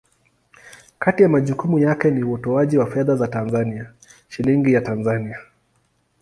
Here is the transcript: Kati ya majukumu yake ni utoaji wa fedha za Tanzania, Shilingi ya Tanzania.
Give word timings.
Kati 0.99 1.23
ya 1.23 1.29
majukumu 1.29 1.79
yake 1.79 2.11
ni 2.11 2.23
utoaji 2.23 2.77
wa 2.77 2.85
fedha 2.87 3.15
za 3.15 3.27
Tanzania, 3.27 3.93
Shilingi 4.29 4.73
ya 4.73 4.81
Tanzania. 4.81 5.37